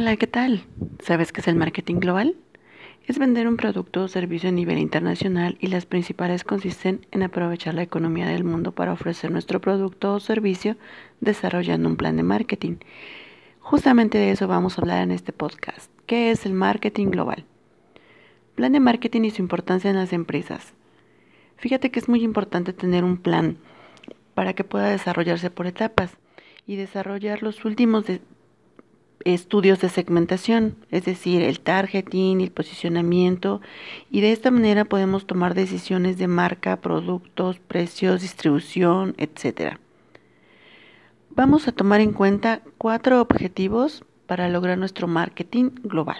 [0.00, 0.62] Hola, ¿qué tal?
[1.02, 2.36] ¿Sabes qué es el marketing global?
[3.08, 7.74] Es vender un producto o servicio a nivel internacional y las principales consisten en aprovechar
[7.74, 10.76] la economía del mundo para ofrecer nuestro producto o servicio
[11.20, 12.76] desarrollando un plan de marketing.
[13.58, 15.90] Justamente de eso vamos a hablar en este podcast.
[16.06, 17.44] ¿Qué es el marketing global?
[18.54, 20.74] Plan de marketing y su importancia en las empresas.
[21.56, 23.58] Fíjate que es muy importante tener un plan
[24.34, 26.16] para que pueda desarrollarse por etapas
[26.68, 28.04] y desarrollar los últimos
[29.24, 33.60] estudios de segmentación, es decir, el targeting, el posicionamiento,
[34.10, 39.76] y de esta manera podemos tomar decisiones de marca, productos, precios, distribución, etc.
[41.30, 46.18] Vamos a tomar en cuenta cuatro objetivos para lograr nuestro marketing global.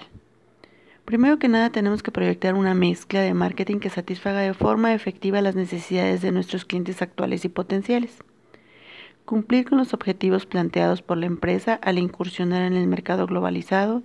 [1.05, 5.41] Primero que nada tenemos que proyectar una mezcla de marketing que satisfaga de forma efectiva
[5.41, 8.19] las necesidades de nuestros clientes actuales y potenciales
[9.28, 14.02] cumplir con los objetivos planteados por la empresa al incursionar en el mercado globalizado,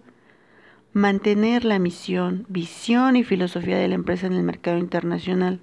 [0.92, 5.62] mantener la misión, visión y filosofía de la empresa en el mercado internacional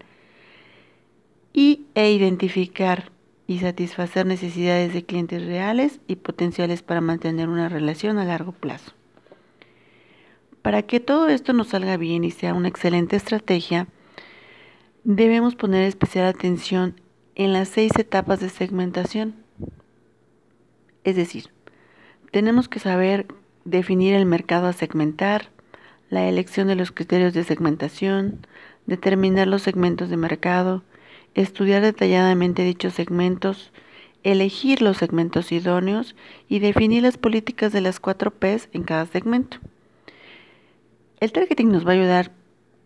[1.52, 3.12] y, e identificar
[3.46, 8.92] y satisfacer necesidades de clientes reales y potenciales para mantener una relación a largo plazo.
[10.62, 13.88] Para que todo esto nos salga bien y sea una excelente estrategia,
[15.04, 16.98] debemos poner especial atención
[17.34, 19.39] en las seis etapas de segmentación
[21.04, 21.50] es decir,
[22.30, 23.26] tenemos que saber
[23.64, 25.48] definir el mercado a segmentar,
[26.08, 28.46] la elección de los criterios de segmentación,
[28.86, 30.82] determinar los segmentos de mercado,
[31.34, 33.72] estudiar detalladamente dichos segmentos,
[34.22, 36.16] elegir los segmentos idóneos
[36.48, 39.58] y definir las políticas de las cuatro Ps en cada segmento.
[41.20, 42.32] El targeting nos va a ayudar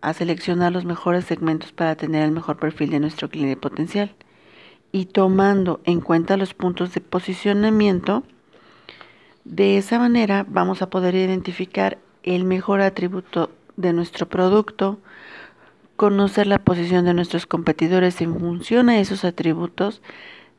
[0.01, 4.15] a seleccionar los mejores segmentos para tener el mejor perfil de nuestro cliente potencial
[4.95, 8.23] y tomando en cuenta los puntos de posicionamiento,
[9.43, 15.01] de esa manera vamos a poder identificar el mejor atributo de nuestro producto,
[15.97, 20.01] conocer la posición de nuestros competidores en función a esos atributos,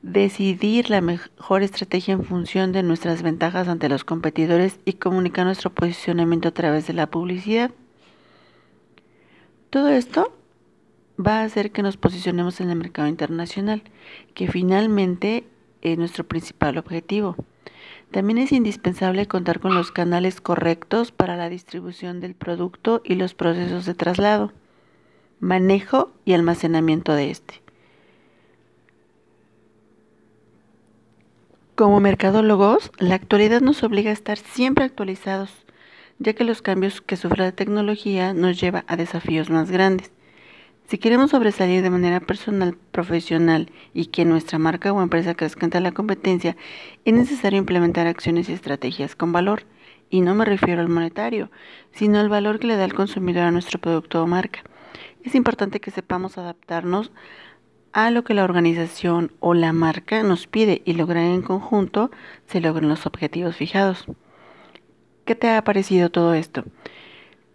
[0.01, 5.69] decidir la mejor estrategia en función de nuestras ventajas ante los competidores y comunicar nuestro
[5.69, 7.71] posicionamiento a través de la publicidad.
[9.69, 10.33] Todo esto
[11.19, 13.83] va a hacer que nos posicionemos en el mercado internacional,
[14.33, 15.45] que finalmente
[15.81, 17.35] es nuestro principal objetivo.
[18.11, 23.33] También es indispensable contar con los canales correctos para la distribución del producto y los
[23.33, 24.53] procesos de traslado,
[25.39, 27.61] manejo y almacenamiento de este.
[31.75, 35.51] Como mercadólogos, la actualidad nos obliga a estar siempre actualizados,
[36.19, 40.14] ya que los cambios que sufre la tecnología nos lleva a desafíos más grandes.
[40.87, 45.81] Si queremos sobresalir de manera personal, profesional y que nuestra marca o empresa crezca ante
[45.81, 46.55] la competencia,
[47.05, 49.63] es necesario implementar acciones y estrategias con valor.
[50.11, 51.49] Y no me refiero al monetario,
[51.91, 54.61] sino al valor que le da el consumidor a nuestro producto o marca.
[55.23, 57.11] Es importante que sepamos adaptarnos
[57.91, 62.11] a lo que la organización o la marca nos pide y lograr en conjunto
[62.45, 64.05] se logren los objetivos fijados.
[65.25, 66.63] ¿Qué te ha parecido todo esto?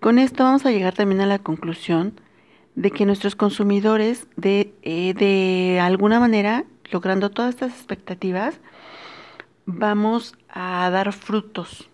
[0.00, 2.20] Con esto vamos a llegar también a la conclusión
[2.80, 8.58] de que nuestros consumidores, de, eh, de alguna manera, logrando todas estas expectativas,
[9.66, 11.90] vamos a dar frutos,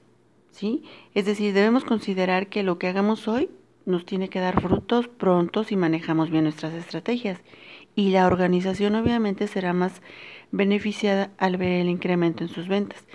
[0.52, 0.84] ¿sí?
[1.12, 3.50] Es decir, debemos considerar que lo que hagamos hoy
[3.84, 7.41] nos tiene que dar frutos pronto si manejamos bien nuestras estrategias.
[7.96, 10.02] Y la organización obviamente será más
[10.52, 13.08] beneficiada al ver el incremento en sus ventas.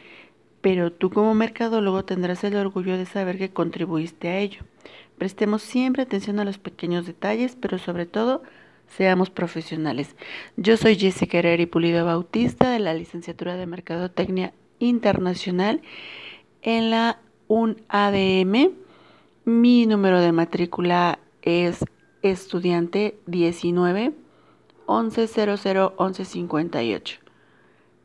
[0.59, 4.63] Pero tú como mercadólogo tendrás el orgullo de saber que contribuiste a ello.
[5.21, 8.41] Prestemos siempre atención a los pequeños detalles, pero sobre todo
[8.87, 10.15] seamos profesionales.
[10.57, 15.83] Yo soy Jessica Herrera y Pulido Bautista de la licenciatura de Mercadotecnia Internacional
[16.63, 18.71] en la UNADM.
[19.45, 21.85] Mi número de matrícula es
[22.23, 24.13] estudiante 19
[24.87, 25.49] 1100
[25.99, 27.19] 1158.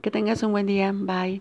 [0.03, 0.93] Que tengas un buen día.
[0.95, 1.41] Bye.